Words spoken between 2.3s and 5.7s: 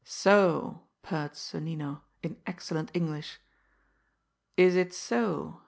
excellent English. "Is it so!